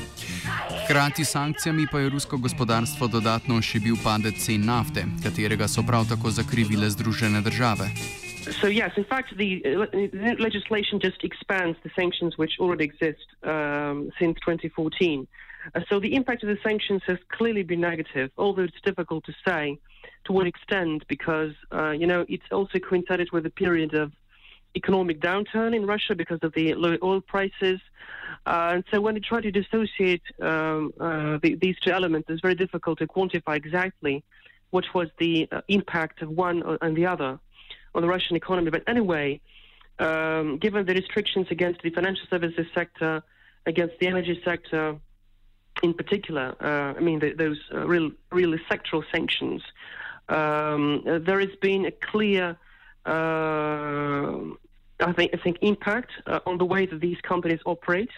Hkrati 0.83 1.25
s 1.25 1.31
sankcijami 1.31 1.87
pa 1.91 1.99
je 1.99 2.09
rusko 2.09 2.37
gospodarstvo 2.37 3.07
dodatno 3.07 3.61
šibil 3.61 3.95
padec 4.03 4.45
cen 4.45 4.65
nafte, 4.65 5.05
katerega 5.23 5.67
so 5.67 5.83
prav 5.87 6.09
tako 6.09 6.31
zakrivile 6.31 6.89
Združene 6.89 7.41
države. 7.41 7.87
So 8.61 8.67
yes, 8.67 8.91
in 8.97 9.05
fact, 9.05 9.29
the 9.37 9.51
legislation 10.39 10.99
just 10.99 11.23
expands 11.23 11.77
the 11.83 11.89
sanctions 11.95 12.33
which 12.37 12.59
already 12.59 12.83
exist 12.83 13.27
um, 13.43 14.11
since 14.19 14.35
2014. 14.45 15.27
Uh, 15.75 15.81
so 15.89 15.99
the 15.99 16.15
impact 16.15 16.43
of 16.43 16.49
the 16.49 16.61
sanctions 16.63 17.01
has 17.07 17.17
clearly 17.37 17.63
been 17.63 17.79
negative, 17.79 18.29
although 18.37 18.63
it's 18.63 18.81
difficult 18.81 19.23
to 19.25 19.33
say. 19.47 19.77
To 20.25 20.33
what 20.33 20.47
extent, 20.47 21.03
because 21.07 21.53
uh, 21.71 21.91
you 21.91 22.07
know 22.07 22.25
it's 22.27 22.45
also 22.51 22.79
coincided 22.79 23.31
with 23.31 23.45
a 23.45 23.49
period 23.49 23.93
of 23.93 24.11
economic 24.75 25.19
downturn 25.19 25.75
in 25.75 25.85
Russia 25.85 26.15
because 26.15 26.39
of 26.41 26.53
the 26.53 26.73
low 26.73 26.97
oil 27.03 27.21
prices. 27.21 27.79
Uh, 28.45 28.71
and 28.73 28.83
so 28.91 28.99
when 28.99 29.15
you 29.15 29.21
try 29.21 29.39
to 29.39 29.51
dissociate 29.51 30.23
um, 30.41 30.91
uh, 30.99 31.37
the, 31.41 31.55
these 31.55 31.77
two 31.79 31.91
elements, 31.91 32.29
it's 32.29 32.41
very 32.41 32.55
difficult 32.55 32.99
to 32.99 33.07
quantify 33.07 33.55
exactly 33.55 34.23
what 34.71 34.85
was 34.93 35.09
the 35.19 35.47
uh, 35.51 35.61
impact 35.67 36.21
of 36.21 36.29
one 36.29 36.63
and 36.81 36.97
the 36.97 37.05
other 37.05 37.39
on 37.93 38.01
the 38.01 38.07
Russian 38.07 38.35
economy. 38.35 38.71
But 38.71 38.83
anyway, 38.87 39.39
um, 39.99 40.57
given 40.57 40.85
the 40.85 40.95
restrictions 40.95 41.47
against 41.51 41.81
the 41.83 41.91
financial 41.91 42.25
services 42.29 42.65
sector, 42.73 43.21
against 43.65 43.99
the 43.99 44.07
energy 44.07 44.41
sector, 44.43 44.97
in 45.81 45.93
particular, 45.93 46.55
uh, 46.59 46.97
I 46.97 46.99
mean 46.99 47.19
the, 47.19 47.33
those 47.33 47.59
uh, 47.73 47.85
real, 47.87 48.11
really 48.31 48.59
sectoral 48.69 49.03
sanctions 49.11 49.61
um, 50.33 51.03
there 51.05 51.39
has 51.39 51.55
been 51.61 51.85
a 51.85 51.91
clear, 51.91 52.57
uh, 53.05 54.39
I 55.09 55.13
think, 55.15 55.31
I 55.33 55.37
think 55.43 55.57
impact 55.61 56.11
uh, 56.25 56.39
on 56.45 56.57
the 56.57 56.65
way 56.65 56.85
that 56.85 56.99
these 56.99 57.19
companies 57.21 57.59
operate 57.65 58.09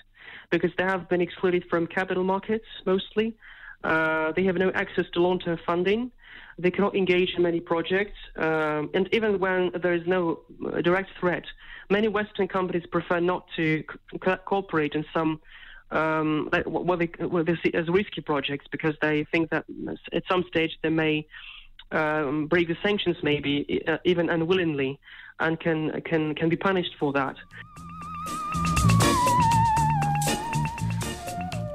because 0.50 0.72
they 0.78 0.84
have 0.84 1.10
been 1.10 1.22
excluded 1.22 1.66
from 1.70 1.88
capital 1.88 2.24
markets 2.24 2.66
mostly. 2.86 3.36
Uh, 3.84 4.32
they 4.36 4.44
have 4.44 4.56
no 4.56 4.72
access 4.72 5.06
to 5.14 5.20
long-term 5.20 5.60
funding. 5.66 6.12
They 6.58 6.72
cannot 6.72 6.96
engage 6.96 7.34
in 7.36 7.44
many 7.44 7.60
projects, 7.60 8.18
um, 8.38 8.90
and 8.94 9.10
even 9.12 9.40
when 9.40 9.72
there 9.84 9.94
is 9.94 10.08
no 10.08 10.40
direct 10.82 11.10
threat, 11.20 11.44
many 11.90 12.08
Western 12.08 12.48
companies 12.48 12.86
prefer 12.90 13.20
not 13.20 13.46
to 13.58 13.84
co- 14.22 14.38
cooperate 14.38 14.94
in 14.94 15.06
some 15.14 15.42
um, 15.92 16.50
what, 16.66 17.00
they, 17.00 17.10
what 17.26 17.46
they 17.46 17.58
see 17.64 17.74
as 17.74 17.88
risky 17.90 18.22
projects 18.22 18.66
because 18.72 18.96
they 19.02 19.26
think 19.32 19.50
that 19.52 19.66
at 20.14 20.24
some 20.30 20.44
stage 20.50 20.72
they 20.82 20.90
may 20.90 21.28
um, 21.92 22.48
break 22.48 22.68
the 22.68 22.77
sanctions 22.84 23.18
maybe 23.24 23.84
uh, 23.88 23.98
even 24.06 24.30
unwillingly 24.30 25.00
and 25.39 25.60
can, 25.60 26.01
can, 26.01 26.36
can 26.36 26.50
be 26.50 26.56
punished 26.56 26.96
for 27.00 27.13
that. 27.13 27.36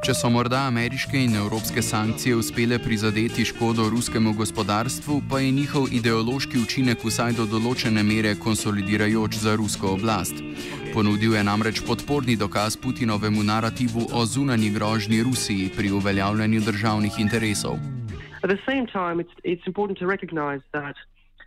Če 0.00 0.14
so 0.16 0.30
morda 0.32 0.62
ameriške 0.66 1.20
in 1.20 1.34
evropske 1.36 1.82
sankcije 1.84 2.34
uspele 2.40 2.78
prizadeti 2.82 3.44
škodo 3.44 3.84
ruskemu 3.92 4.32
gospodarstvu, 4.32 5.20
pa 5.30 5.38
je 5.38 5.50
njihov 5.50 5.92
ideološki 5.92 6.58
učinek 6.58 7.04
vsaj 7.04 7.36
do 7.36 7.46
določene 7.46 8.02
mere 8.02 8.32
konsolidirajoč 8.40 9.38
za 9.44 9.54
rusko 9.60 9.92
oblast. 9.98 10.40
Ponudil 10.94 11.36
je 11.36 11.44
namreč 11.44 11.84
podporni 11.86 12.34
dokaz 12.40 12.80
Putinovemu 12.80 13.44
narativu 13.52 14.08
o 14.12 14.26
zunanji 14.26 14.72
grožnji 14.74 15.22
Rusiji 15.22 15.70
pri 15.76 15.92
uveljavljanju 16.00 16.60
državnih 16.60 17.20
interesov. 17.20 17.99
At 18.42 18.48
the 18.48 18.58
same 18.66 18.86
time, 18.86 19.20
it's, 19.20 19.30
it's 19.44 19.66
important 19.66 19.98
to 19.98 20.06
recognize 20.06 20.60
that 20.72 20.96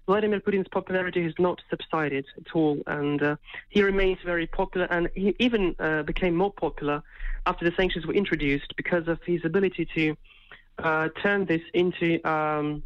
Vladimir 0.06 0.40
Putin's 0.40 0.68
popularity 0.68 1.24
has 1.24 1.34
not 1.40 1.62
subsided 1.70 2.26
at 2.38 2.56
all, 2.56 2.78
and 2.88 3.22
uh, 3.24 3.36
he 3.70 3.82
remains 3.84 4.20
very 4.26 4.48
popular, 4.48 4.86
and 4.92 5.10
he 5.16 5.36
even 5.40 5.76
uh, 5.80 6.04
became 6.04 6.36
more 6.36 6.52
popular 6.52 7.02
after 7.46 7.64
the 7.68 7.76
sanctions 7.76 8.06
were 8.06 8.14
introduced 8.14 8.76
because 8.76 9.08
of 9.08 9.22
his 9.24 9.44
ability 9.46 9.88
to 9.96 10.16
uh, 10.80 11.10
turn 11.22 11.46
this 11.46 11.62
into 11.74 12.20
um, 12.30 12.84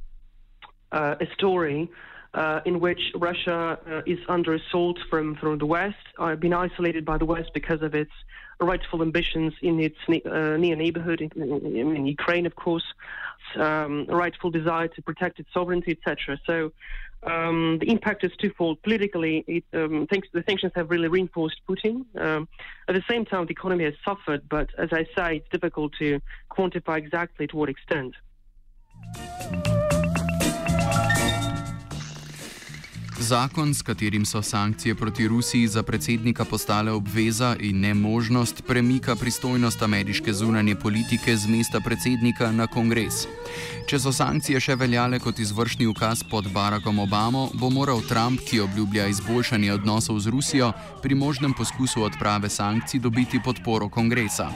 uh, 0.92 1.16
a 1.20 1.28
story 1.34 1.90
uh, 2.34 2.62
in 2.66 2.80
which 2.80 3.12
Russia 3.16 3.80
uh, 3.90 4.02
is 4.06 4.20
under 4.30 4.54
assault 4.54 5.00
from, 5.10 5.36
from 5.36 5.58
the 5.58 5.66
West, 5.66 5.96
uh, 6.20 6.36
been 6.36 6.54
isolated 6.54 7.04
by 7.04 7.18
the 7.18 7.26
West 7.26 7.50
because 7.54 7.82
of 7.82 7.96
its 7.96 8.12
rightful 8.60 9.02
ambitions 9.02 9.54
in 9.62 9.80
its 9.80 9.98
near 10.08 10.76
neighborhood, 10.76 11.22
in, 11.22 11.32
in, 11.36 11.96
in, 11.96 12.06
Ukraine, 12.06 12.46
of 12.46 12.56
course, 12.56 12.84
um, 13.56 14.06
rightful 14.08 14.52
desire 14.52 14.88
to 14.88 15.02
protect 15.02 15.40
its 15.40 15.50
sovereignty, 15.54 15.92
etc. 15.92 16.40
So 16.46 16.72
um, 17.24 17.78
the 17.80 17.90
impact 17.90 18.24
is 18.24 18.32
twofold. 18.40 18.82
Politically, 18.84 19.44
it, 19.48 19.64
um, 19.74 20.08
the 20.10 20.44
sanctions 20.48 20.72
have 20.76 20.90
really 20.90 21.08
reinforced 21.08 21.62
Putin. 21.68 22.06
Um, 22.20 22.48
at 22.88 22.96
the 22.96 23.04
same 23.10 23.26
time, 23.26 23.46
the 23.46 23.52
economy 23.52 23.86
has 23.86 23.96
suffered, 24.06 24.48
but 24.50 24.70
as 24.78 24.90
I 24.92 25.06
say, 25.16 25.38
it's 25.38 25.50
difficult 25.50 25.94
to 26.00 26.22
quantify 26.52 26.98
exactly 26.98 27.48
to 27.48 27.56
what 27.58 27.70
extent. 27.70 28.14
Zakon, 33.20 33.74
s 33.74 33.82
katerim 33.82 34.26
so 34.26 34.42
sankcije 34.42 34.96
proti 34.96 35.28
Rusiji 35.28 35.68
za 35.68 35.84
predsednika 35.84 36.46
postale 36.46 36.92
obveza 36.92 37.56
in 37.60 37.80
ne 37.80 37.94
možnost, 37.94 38.64
premika 38.68 39.16
pristojnost 39.16 39.82
ameriške 39.82 40.34
zunanje 40.34 40.76
politike 40.76 41.38
z 41.38 41.48
mesta 41.48 41.80
predsednika 41.80 42.52
na 42.52 42.68
kongres. 42.68 43.26
Če 43.88 44.00
so 44.00 44.12
sankcije 44.12 44.60
še 44.60 44.76
veljale 44.76 45.20
kot 45.20 45.40
izvršni 45.40 45.88
ukaz 45.88 46.22
pod 46.30 46.50
Barackom 46.54 47.00
Obamo, 47.00 47.48
bo 47.54 47.70
moral 47.70 48.02
Trump, 48.06 48.42
ki 48.46 48.60
obljublja 48.60 49.08
izboljšanje 49.08 49.74
odnosov 49.74 50.20
z 50.20 50.30
Rusijo, 50.30 50.72
pri 51.02 51.16
možnem 51.16 51.54
poskusu 51.54 52.04
odprave 52.04 52.50
sankcij 52.50 53.00
dobiti 53.00 53.40
podporo 53.44 53.90
kongresa. 53.90 54.52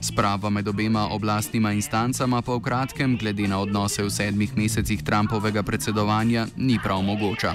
Sprava 0.00 0.50
med 0.50 0.68
obema 0.68 1.06
oblastnima 1.14 1.72
instancama 1.72 2.42
pa 2.42 2.58
v 2.58 2.60
kratkem, 2.60 3.16
glede 3.16 3.48
na 3.48 3.62
odnose 3.62 4.02
v 4.02 4.10
sedmih 4.10 4.56
mesecih 4.56 5.02
Trumpovega 5.02 5.62
predsedovanja, 5.62 6.46
ni 6.56 6.78
prav 6.82 7.02
mogoča. 7.06 7.54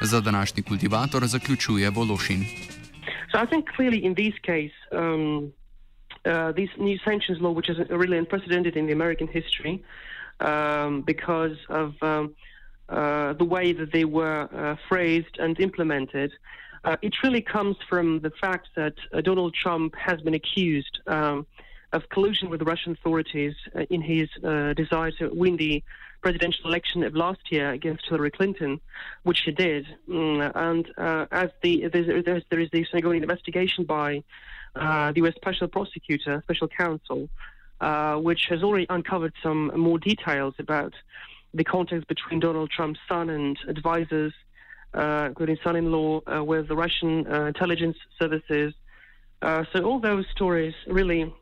Za 0.00 0.20
današnji 0.20 0.62
kultivator 0.62 1.26
zaključuje 1.26 1.90
Vološin. 1.90 2.44
So 3.32 3.42
I 3.42 3.46
think 3.46 3.64
clearly 3.76 4.04
in 4.04 4.14
this 4.14 4.34
case, 4.42 4.74
um, 4.92 5.52
uh, 6.24 6.52
this 6.54 6.70
new 6.78 6.98
sanctions 7.04 7.40
law, 7.40 7.52
which 7.52 7.68
is 7.68 7.78
really 7.90 8.18
unprecedented 8.18 8.76
in 8.76 8.86
the 8.86 8.92
American 8.92 9.28
history, 9.28 9.78
um, 10.40 11.02
because 11.02 11.56
of 11.68 11.94
um, 12.02 12.34
uh, 12.88 13.32
the 13.38 13.44
way 13.44 13.72
that 13.72 13.90
they 13.92 14.04
were 14.04 14.48
uh, 14.52 14.76
phrased 14.88 15.36
and 15.38 15.60
implemented, 15.60 16.32
uh, 16.84 16.96
it 17.02 17.14
really 17.22 17.42
comes 17.42 17.76
from 17.88 18.20
the 18.20 18.30
fact 18.40 18.68
that 18.76 18.94
uh, 19.12 19.20
Donald 19.20 19.54
Trump 19.54 19.94
has 19.96 20.20
been 20.20 20.34
accused 20.34 21.00
um, 21.06 21.46
of 21.92 22.08
collusion 22.10 22.48
with 22.50 22.60
the 22.60 22.64
Russian 22.64 22.92
authorities 22.92 23.54
uh, 23.74 23.80
in 23.90 24.02
his 24.02 24.28
desire 24.76 25.10
to 25.12 25.30
win 25.32 25.56
the 25.56 25.82
presidential 26.26 26.66
election 26.66 27.04
of 27.04 27.14
last 27.14 27.38
year 27.52 27.70
against 27.70 28.04
Hillary 28.08 28.32
Clinton, 28.32 28.80
which 29.22 29.42
he 29.44 29.52
did. 29.52 29.86
Mm, 30.08 30.50
and 30.56 30.84
uh, 30.98 31.26
as 31.30 31.50
the 31.62 31.86
there's, 31.86 32.24
there's, 32.24 32.42
there 32.50 32.58
is 32.58 32.68
ongoing 32.92 33.22
investigation 33.22 33.84
by 33.84 34.24
uh, 34.74 35.12
the 35.12 35.18
U.S. 35.18 35.34
Special 35.36 35.68
Prosecutor, 35.68 36.42
Special 36.42 36.66
Counsel, 36.66 37.28
uh, 37.80 38.16
which 38.16 38.46
has 38.48 38.64
already 38.64 38.86
uncovered 38.90 39.34
some 39.40 39.70
more 39.78 40.00
details 40.00 40.54
about 40.58 40.94
the 41.54 41.62
contacts 41.62 42.06
between 42.06 42.40
Donald 42.40 42.70
Trump's 42.70 42.98
son 43.08 43.30
and 43.30 43.56
advisors, 43.68 44.32
uh, 44.94 45.26
including 45.28 45.58
son-in-law, 45.62 46.22
uh, 46.26 46.42
with 46.42 46.66
the 46.66 46.74
Russian 46.74 47.32
uh, 47.32 47.44
intelligence 47.44 47.98
services. 48.20 48.74
so 49.44 49.84
all 49.84 50.00
those 50.00 50.26
stories 50.32 50.74
really 50.88 51.32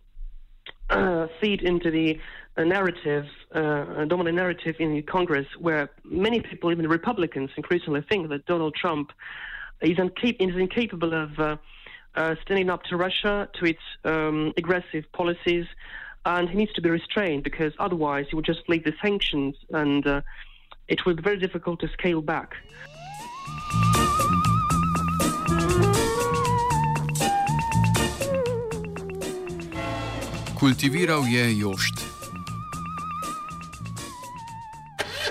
feed 1.40 1.62
into 1.62 1.90
the 1.90 2.18
a 2.56 2.64
narrative, 2.64 3.26
uh, 3.52 4.04
dominant 4.04 4.36
narrative 4.36 4.76
in 4.78 5.02
Congress, 5.02 5.46
where 5.58 5.90
many 6.04 6.40
people, 6.40 6.70
even 6.70 6.86
Republicans, 6.88 7.50
increasingly 7.56 8.02
think 8.02 8.28
that 8.28 8.46
Donald 8.46 8.74
Trump 8.74 9.12
is, 9.80 9.98
is 9.98 10.56
incapable 10.56 11.12
of 11.14 11.38
uh, 11.38 11.56
uh, 12.14 12.36
standing 12.42 12.70
up 12.70 12.84
to 12.84 12.96
Russia, 12.96 13.48
to 13.54 13.64
its 13.64 13.80
um, 14.04 14.52
aggressive 14.56 15.04
policies, 15.12 15.66
and 16.24 16.48
he 16.48 16.56
needs 16.56 16.72
to 16.74 16.80
be 16.80 16.90
restrained 16.90 17.42
because 17.42 17.72
otherwise 17.78 18.26
he 18.30 18.36
would 18.36 18.44
just 18.44 18.68
lead 18.68 18.84
the 18.84 18.94
sanctions, 19.02 19.56
and 19.70 20.06
uh, 20.06 20.20
it 20.86 21.04
would 21.04 21.16
be 21.16 21.22
very 21.22 21.38
difficult 21.38 21.80
to 21.80 21.88
scale 21.88 22.22
back. 22.22 22.54
Kultiviral 30.64 31.26
je 31.28 31.58
Jošt. 31.58 32.13